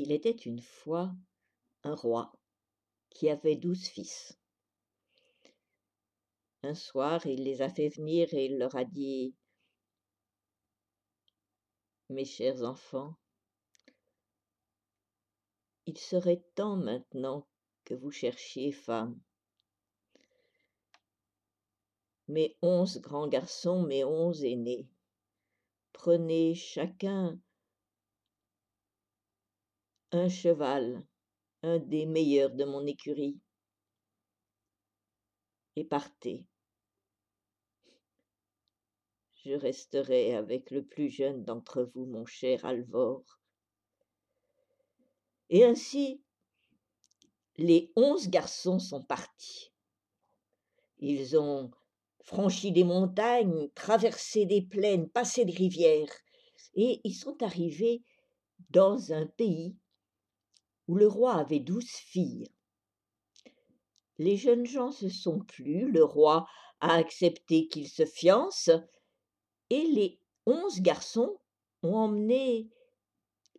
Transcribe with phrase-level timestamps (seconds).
[0.00, 1.12] Il était une fois
[1.82, 2.32] un roi
[3.10, 4.38] qui avait douze fils.
[6.62, 9.34] Un soir, il les a fait venir et il leur a dit
[12.10, 13.16] Mes chers enfants,
[15.86, 17.48] il serait temps maintenant
[17.84, 19.20] que vous cherchiez femme.
[22.28, 24.88] Mes onze grands garçons, mes onze aînés,
[25.92, 27.40] prenez chacun
[30.12, 31.06] un cheval,
[31.62, 33.38] un des meilleurs de mon écurie,
[35.76, 36.46] et partez.
[39.44, 43.22] Je resterai avec le plus jeune d'entre vous, mon cher Alvor.
[45.50, 46.22] Et ainsi,
[47.56, 49.72] les onze garçons sont partis.
[50.98, 51.70] Ils ont
[52.22, 56.12] franchi des montagnes, traversé des plaines, passé des rivières,
[56.74, 58.02] et ils sont arrivés
[58.70, 59.76] dans un pays
[60.88, 62.50] où le roi avait douze filles.
[64.18, 66.48] Les jeunes gens se sont plu, le roi
[66.80, 68.70] a accepté qu'ils se fiancent,
[69.70, 71.38] et les onze garçons
[71.82, 72.70] ont emmené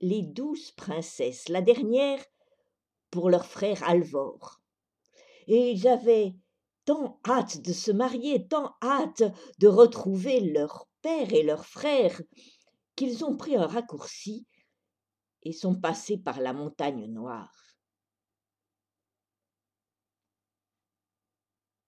[0.02, 2.24] les douze princesses, la dernière
[3.12, 4.60] pour leur frère Alvor.
[5.48, 6.36] Et ils avaient
[6.86, 9.24] tant hâte de se marier, tant hâte
[9.60, 12.22] de retrouver leur père et leur frère,
[12.96, 14.48] qu'ils ont pris un raccourci
[15.44, 17.56] et sont passés par la montagne noire.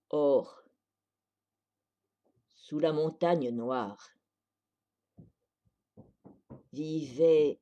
[0.10, 0.64] Or,
[2.50, 4.10] sous la montagne noire,
[6.74, 7.60] vivait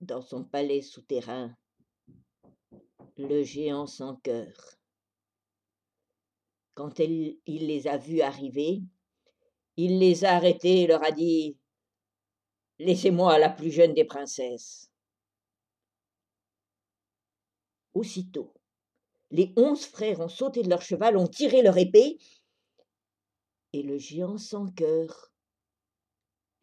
[0.00, 1.56] dans son palais souterrain
[3.16, 4.52] le géant sans cœur.
[6.74, 8.82] Quand il les a vus arriver,
[9.76, 11.56] il les a arrêtés et leur a dit
[12.78, 14.90] Laissez-moi la plus jeune des princesses.
[17.94, 18.52] Aussitôt,
[19.30, 22.18] les onze frères ont sauté de leur cheval, ont tiré leur épée,
[23.72, 25.32] et le géant sans cœur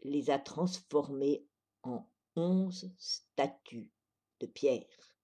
[0.03, 1.45] les a transformés
[1.83, 2.05] en
[2.35, 3.91] onze statues
[4.39, 5.16] de pierre.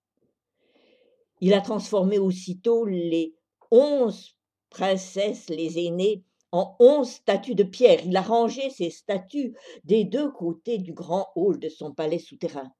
[1.39, 3.35] Il a transformé aussitôt les
[3.71, 4.37] onze
[4.69, 8.05] princesses, les aînées, en onze statues de pierre.
[8.05, 12.71] Il a rangé ces statues des deux côtés du grand hall de son palais souterrain.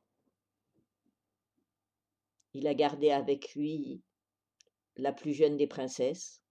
[2.54, 4.02] Il a gardé avec lui
[4.96, 6.42] la plus jeune des princesses,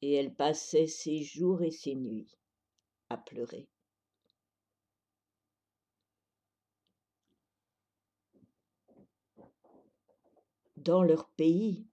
[0.00, 2.34] et elle passait ses jours et ses nuits
[3.10, 3.68] à pleurer.
[10.76, 11.86] Dans leur pays,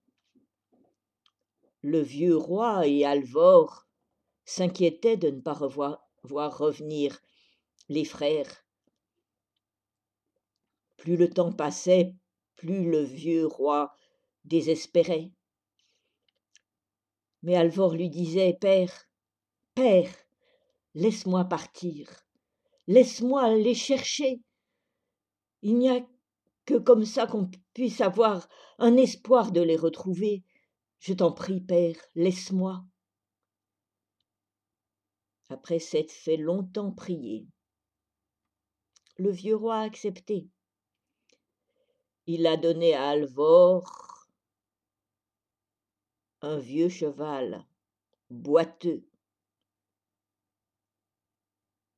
[1.82, 3.88] le vieux roi et Alvor
[4.46, 7.20] s'inquiétaient de ne pas revoir, voir revenir
[7.90, 8.66] les frères.
[10.98, 12.16] Plus le temps passait,
[12.56, 13.96] plus le vieux roi
[14.46, 15.32] désespérait.
[17.42, 19.10] Mais Alvor lui disait Père,
[19.74, 20.14] Père,
[20.94, 22.08] laisse-moi partir,
[22.88, 24.42] laisse-moi les chercher.
[25.64, 26.06] Il n'y a
[26.66, 30.44] que comme ça qu'on puisse avoir un espoir de les retrouver.
[31.02, 32.86] Je t'en prie, père, laisse-moi.
[35.50, 37.48] Après s'être fait longtemps prier,
[39.18, 40.48] le vieux roi a accepté.
[42.28, 44.28] Il a donné à Alvor
[46.42, 47.66] un vieux cheval
[48.30, 49.04] boiteux.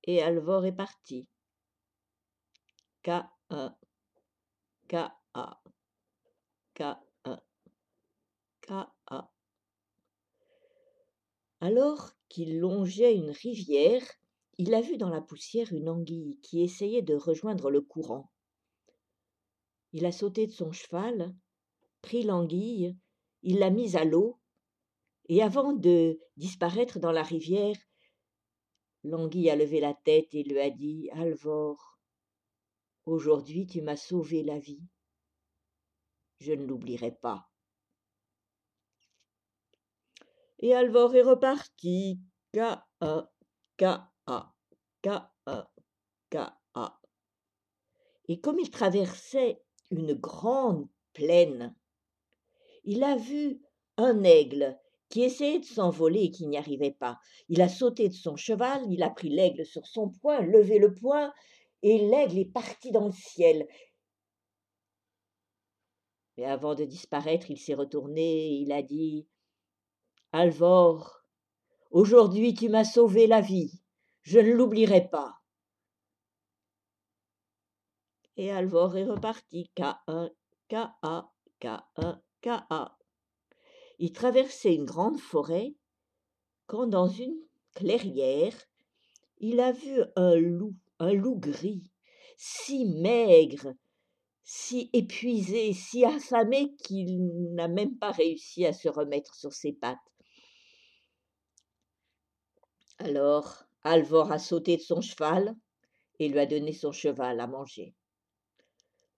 [0.03, 1.27] Et Alvor est parti.
[3.03, 3.75] K-1,
[4.87, 5.61] K-A,
[6.75, 7.12] K-1,
[11.59, 14.03] Alors qu'il longeait une rivière,
[14.57, 18.31] il a vu dans la poussière une anguille qui essayait de rejoindre le courant.
[19.91, 21.35] Il a sauté de son cheval,
[22.01, 22.97] pris l'anguille,
[23.43, 24.39] il l'a mise à l'eau,
[25.29, 27.77] et avant de disparaître dans la rivière,
[29.03, 31.99] l'anguille a levé la tête et lui a dit Alvor,
[33.05, 34.83] aujourd'hui tu m'as sauvé la vie.
[36.39, 37.52] Je ne l'oublierai pas.
[40.63, 42.21] Et Alvor est reparti.
[42.53, 43.29] K-A,
[43.75, 44.53] K-A,
[45.01, 45.71] K-A,
[46.29, 47.01] K-A.
[48.29, 49.61] Et comme il traversait
[49.91, 51.75] une grande plaine,
[52.85, 53.61] il a vu
[53.97, 54.79] un aigle
[55.09, 57.19] qui essayait de s'envoler et qui n'y arrivait pas.
[57.49, 60.93] Il a sauté de son cheval, il a pris l'aigle sur son poing, levé le
[60.93, 61.33] poing,
[61.81, 63.67] et l'aigle est parti dans le ciel.
[66.37, 69.27] Mais avant de disparaître, il s'est retourné et il a dit
[70.35, 71.21] Alvor,
[71.91, 73.83] aujourd'hui tu m'as sauvé la vie,
[74.23, 75.35] je ne l'oublierai pas.
[78.35, 79.69] Et Alvor est reparti.
[79.77, 80.31] K1,
[80.69, 81.31] K-A,
[81.61, 82.97] K1, K-A.
[83.99, 85.75] Il traversait une grande forêt
[86.65, 87.37] quand dans une
[87.75, 88.55] clairière,
[89.37, 91.91] il a vu un loup, un loup gris,
[92.37, 93.75] si maigre,
[94.43, 99.99] si épuisé, si affamé qu'il n'a même pas réussi à se remettre sur ses pattes.
[102.99, 105.55] Alors, Alvor a sauté de son cheval
[106.19, 107.95] et lui a donné son cheval à manger.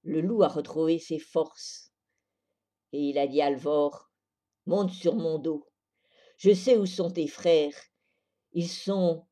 [0.03, 1.91] Le loup a retrouvé ses forces
[2.91, 4.09] et il a dit à Alvor
[4.67, 5.67] Monte sur mon dos.
[6.37, 7.75] Je sais où sont tes frères.
[8.53, 9.27] Ils sont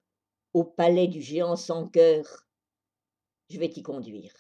[0.54, 2.46] au palais du géant sans cœur.
[3.50, 4.34] Je vais t'y conduire.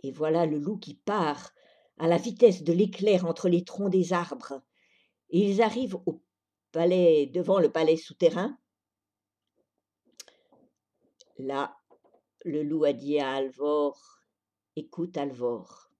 [0.00, 1.52] Et voilà le loup qui part
[1.98, 4.62] à la vitesse de l'éclair entre les troncs des arbres.
[5.30, 6.22] Et ils arrivent au
[6.72, 8.58] palais, devant le palais souterrain.
[11.38, 11.76] Là,
[12.44, 14.22] le loup a dit à Alvor
[14.76, 15.90] Écoute, Alvor,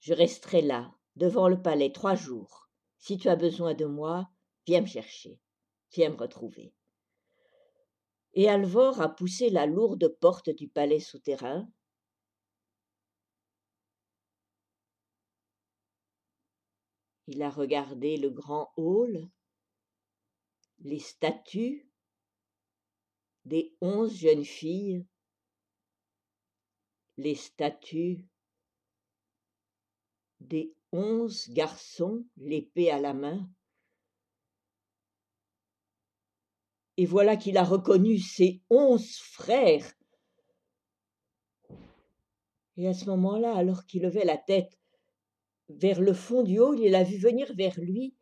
[0.00, 2.68] je resterai là, devant le palais, trois jours.
[2.98, 4.28] Si tu as besoin de moi,
[4.66, 5.38] viens me chercher,
[5.92, 6.74] viens me retrouver.
[8.34, 11.68] Et Alvor a poussé la lourde porte du palais souterrain.
[17.28, 19.30] Il a regardé le grand hall,
[20.80, 21.88] les statues
[23.44, 25.06] des onze jeunes filles,
[27.16, 28.26] les statues
[30.40, 33.48] des onze garçons, l'épée à la main.
[36.96, 39.92] Et voilà qu'il a reconnu ses onze frères.
[42.76, 44.81] Et à ce moment-là, alors qu'il levait la tête
[45.78, 48.14] vers le fond du hall, il a vu venir vers lui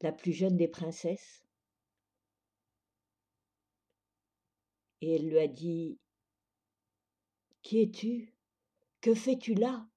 [0.00, 1.44] la plus jeune des princesses.
[5.00, 5.98] Et elle lui a dit
[7.62, 8.34] Qui es-tu?
[9.00, 9.88] Que fais-tu là?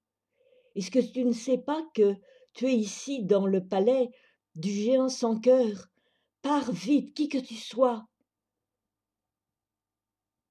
[0.74, 2.14] Est-ce que tu ne sais pas que
[2.54, 4.10] tu es ici dans le palais
[4.54, 5.88] du géant sans cœur?
[6.42, 8.06] Pars vite, qui que tu sois.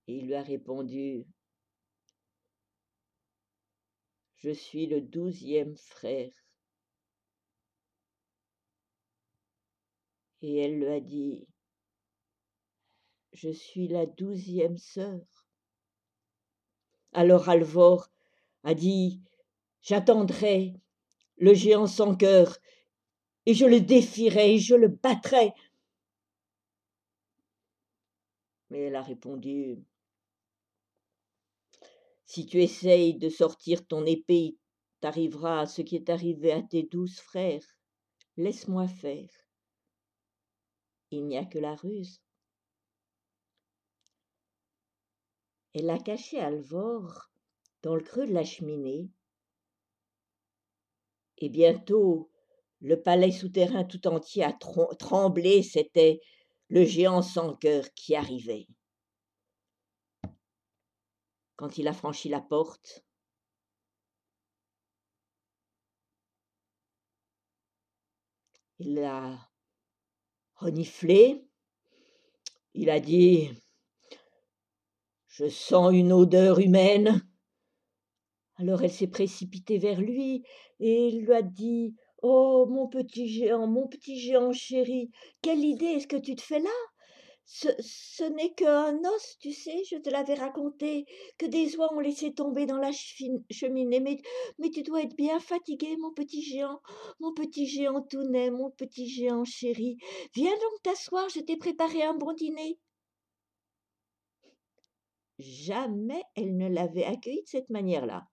[0.07, 1.25] Et il lui a répondu
[4.45, 6.31] Je suis le douzième frère.
[10.43, 11.47] Et elle lui a dit
[13.33, 15.47] Je suis la douzième sœur.
[17.11, 18.11] Alors Alvor
[18.63, 19.19] a dit
[19.81, 20.75] J'attendrai
[21.37, 22.59] le géant sans cœur,
[23.47, 25.53] et je le défierai, et je le battrai.
[28.69, 29.83] Mais elle a répondu
[32.35, 34.57] Si tu essayes de sortir ton épée,
[34.99, 37.65] t'arrivera à ce qui est arrivé à tes douze frères.
[38.35, 39.29] Laisse-moi faire.
[41.11, 42.19] Il n'y a que la ruse.
[45.73, 47.29] Elle a caché Alvor
[47.83, 49.09] dans le creux de la cheminée
[51.37, 52.29] et bientôt
[52.81, 54.51] le palais souterrain tout entier a
[54.99, 56.19] tremblé, c'était
[56.67, 58.67] le géant sans cœur qui arrivait.
[61.55, 63.05] Quand il a franchi la porte,
[68.79, 69.37] il a
[70.55, 71.47] reniflé,
[72.73, 73.49] il a dit
[75.27, 77.21] Je sens une odeur humaine.
[78.57, 80.43] Alors elle s'est précipitée vers lui
[80.79, 86.07] et lui a dit Oh, mon petit géant, mon petit géant chéri, quelle idée est-ce
[86.07, 86.69] que tu te fais là?
[87.45, 91.05] Ce, n'est qu'un os, tu sais, je te l'avais raconté,
[91.37, 93.99] que des oies ont laissé tomber dans la cheminée.
[93.99, 94.21] Mais,
[94.57, 96.81] mais tu dois être bien fatigué, mon petit géant,
[97.19, 99.97] mon petit géant tout net, mon petit géant chéri.
[100.33, 102.79] Viens donc t'asseoir, je t'ai préparé un bon dîner.
[105.37, 108.27] Jamais elle ne l'avait accueilli de cette manière-là.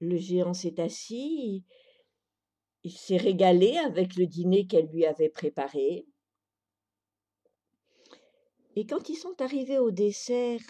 [0.00, 1.64] Le géant s'est assis,
[2.82, 6.06] il s'est régalé avec le dîner qu'elle lui avait préparé.
[8.78, 10.60] Et quand ils sont arrivés au dessert,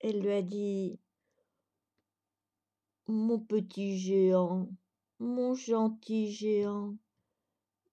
[0.00, 1.00] elle lui a dit
[3.06, 4.68] Mon petit géant,
[5.18, 6.94] mon gentil géant,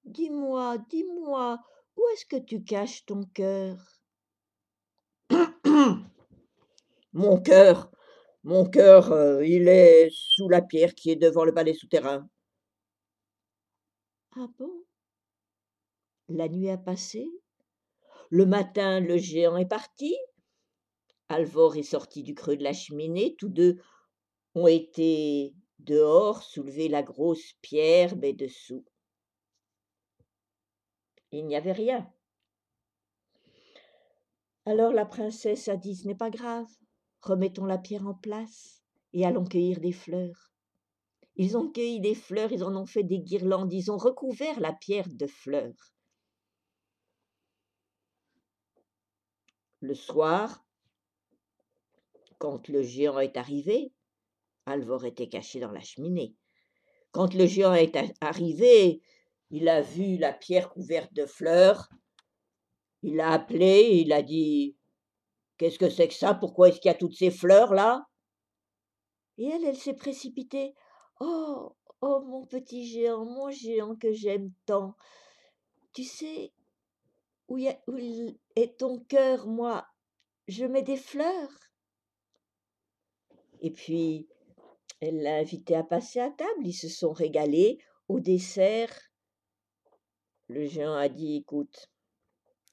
[0.03, 1.59] dis-moi, dis-moi,
[1.95, 3.77] où est-ce que tu caches ton cœur?
[7.13, 7.89] Mon cœur,
[8.43, 12.29] mon cœur, euh, il est sous la pierre qui est devant le palais souterrain.
[14.35, 14.83] Ah bon?
[16.27, 17.31] La nuit a passé.
[18.29, 20.15] Le matin, le géant est parti.
[21.29, 23.35] Alvor est sorti du creux de la cheminée.
[23.37, 23.79] Tous deux
[24.55, 28.85] ont été dehors, soulever la grosse pierre, mais dessous.
[31.31, 32.11] Il n'y avait rien.
[34.65, 36.67] Alors la princesse a dit, ce n'est pas grave,
[37.21, 38.83] remettons la pierre en place
[39.13, 40.51] et allons cueillir des fleurs.
[41.35, 44.73] Ils ont cueilli des fleurs, ils en ont fait des guirlandes, ils ont recouvert la
[44.73, 45.93] pierre de fleurs.
[49.81, 50.65] Le soir,
[52.37, 53.93] quand le géant est arrivé,
[54.65, 56.35] Alvor était caché dans la cheminée.
[57.11, 59.01] Quand le géant est arrivé,
[59.51, 61.89] il a vu la pierre couverte de fleurs.
[63.01, 64.75] Il a appelé, il a dit
[65.57, 66.33] Qu'est-ce que c'est que ça?
[66.33, 68.05] Pourquoi est-ce qu'il y a toutes ces fleurs là?
[69.37, 70.75] Et elle, elle s'est précipitée.
[71.19, 74.95] Oh, oh, mon petit géant, mon géant que j'aime tant.
[75.93, 76.53] Tu sais
[77.49, 79.87] où, est ton cœur, moi
[80.47, 81.51] Je mets des fleurs.
[83.61, 84.29] Et puis,
[85.01, 86.65] elle l'a invité à passer à table.
[86.65, 87.79] Ils se sont régalés.
[88.07, 88.93] Au dessert,
[90.47, 91.89] le géant a dit Écoute,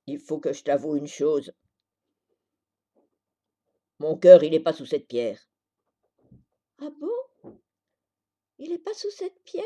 [0.06, 1.52] il faut que je t'avoue une chose.
[3.98, 5.40] Mon cœur, il n'est pas sous cette pierre.
[6.78, 7.52] Ah bon?
[8.58, 9.64] Il n'est pas sous cette pierre?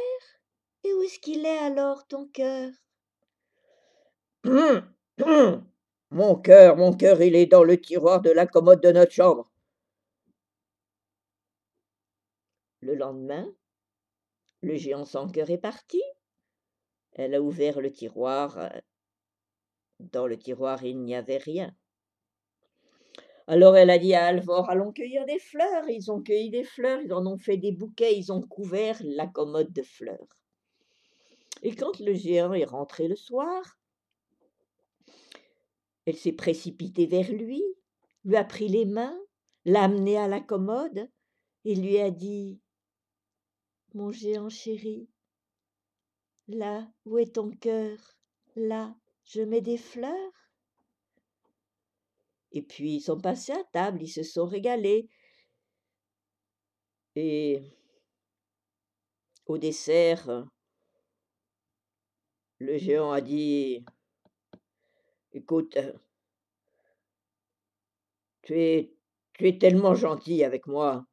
[0.85, 2.71] Et où est-ce qu'il est alors, ton cœur?
[6.11, 9.51] Mon cœur, mon cœur, il est dans le tiroir de la commode de notre chambre.
[12.81, 13.53] Le lendemain,
[14.63, 16.03] le géant sans cœur est parti.
[17.13, 18.71] Elle a ouvert le tiroir.
[19.99, 21.75] Dans le tiroir, il n'y avait rien.
[23.47, 25.89] Alors elle a dit à Alvor, allons cueillir des fleurs.
[25.89, 29.27] Ils ont cueilli des fleurs, ils en ont fait des bouquets, ils ont couvert la
[29.27, 30.39] commode de fleurs.
[31.63, 33.80] Et quand le géant est rentré le soir,
[36.07, 37.63] elle s'est précipitée vers lui,
[38.25, 39.19] lui a pris les mains,
[39.65, 41.11] l'a amené à la commode
[41.65, 42.61] et lui a dit
[43.95, 45.09] mon géant chéri.
[46.49, 48.17] Là où est ton cœur
[48.57, 50.33] Là, je mets des fleurs.
[52.53, 55.09] Et puis ils sont passés à table, ils se sont régalés.
[57.15, 57.63] Et
[59.47, 60.49] au dessert,
[62.59, 63.85] le géant a dit
[65.33, 65.79] Écoute,
[68.43, 68.93] tu es,
[69.35, 71.07] tu es tellement gentil avec moi.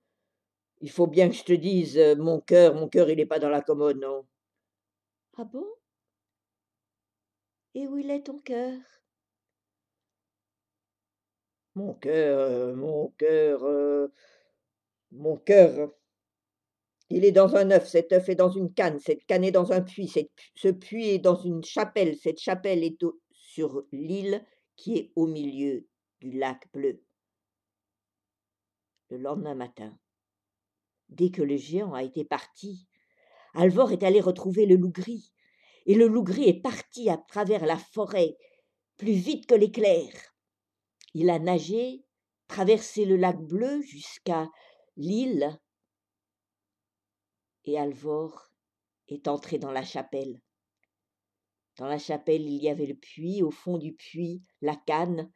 [0.81, 3.39] Il faut bien que je te dise, euh, mon cœur, mon cœur, il n'est pas
[3.39, 4.25] dans la commode, non?
[5.38, 5.65] Ah bon?
[7.75, 8.79] Et où il est ton cœur?
[11.75, 14.07] Mon cœur, euh, mon cœur, euh,
[15.12, 15.91] mon cœur.
[17.09, 19.71] Il est dans un œuf, cet œuf est dans une canne, cette canne est dans
[19.71, 20.12] un puits,
[20.55, 22.97] ce puits est dans une chapelle, cette chapelle est
[23.57, 24.45] sur l'île
[24.75, 25.87] qui est au milieu
[26.19, 27.03] du lac bleu.
[29.09, 29.97] Le lendemain matin,
[31.09, 32.87] dès que le géant a été parti.
[33.55, 35.33] Alvor est allé retrouver le loup gris,
[35.87, 38.37] et le loup gris est parti à travers la forêt,
[38.95, 40.11] plus vite que l'éclair.
[41.15, 42.05] Il a nagé,
[42.47, 44.51] traversé le lac bleu jusqu'à
[44.97, 45.59] l'île,
[47.63, 48.51] et Alvor
[49.07, 50.43] est entré dans la chapelle.
[51.77, 55.31] Dans la chapelle, il y avait le puits, au fond du puits, la canne,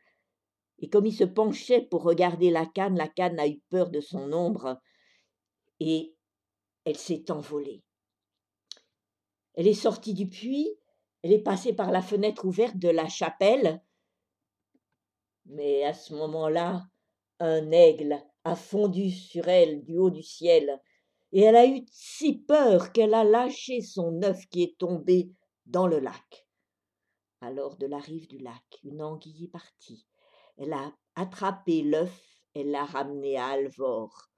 [0.79, 4.01] et comme il se penchait pour regarder la canne, la canne a eu peur de
[4.01, 4.81] son ombre,
[5.79, 6.15] et
[6.83, 7.83] elle s'est envolée.
[9.53, 10.75] Elle est sortie du puits,
[11.21, 13.83] elle est passée par la fenêtre ouverte de la chapelle,
[15.45, 16.87] mais à ce moment-là,
[17.39, 20.81] un aigle a fondu sur elle du haut du ciel,
[21.31, 25.31] et elle a eu si peur qu'elle a lâché son œuf qui est tombé
[25.65, 26.47] dans le lac.
[27.41, 30.05] Alors de la rive du lac, une anguille est partie.
[30.57, 34.29] Elle a attrapé l'œuf, et l'a ramené à Alvor.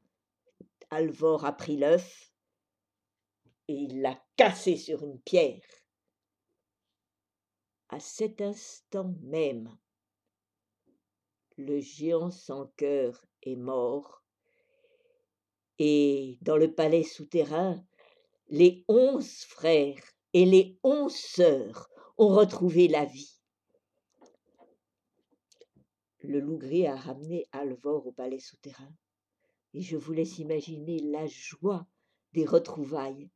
[0.89, 2.31] Alvor a pris l'œuf
[3.67, 5.65] et il l'a cassé sur une pierre.
[7.89, 9.77] À cet instant même,
[11.57, 14.23] le géant sans cœur est mort,
[15.79, 17.83] et dans le palais souterrain,
[18.49, 23.39] les onze frères et les onze sœurs ont retrouvé la vie.
[26.19, 28.93] Le loup gris a ramené Alvor au palais souterrain
[29.73, 31.85] et je vous laisse imaginer la joie
[32.33, 33.29] des retrouvailles.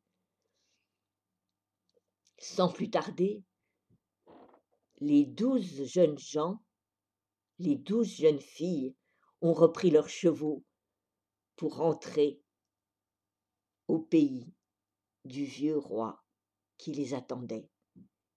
[2.40, 3.44] Sans plus tarder,
[5.00, 6.64] les douze jeunes gens,
[7.60, 8.96] les douze jeunes filles
[9.42, 10.64] ont repris leurs chevaux
[11.56, 12.42] pour rentrer
[13.88, 14.54] au pays
[15.26, 16.24] du vieux roi
[16.78, 17.70] qui les attendait.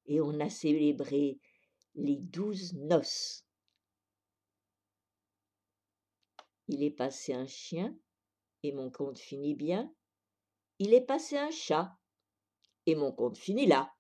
[0.07, 1.39] Et on a célébré
[1.95, 3.45] les douze noces
[6.73, 7.99] Il est passé un chien,
[8.63, 9.93] et mon conte finit bien.
[10.79, 11.99] Il est passé un chat,
[12.87, 13.93] et mon conte finit là.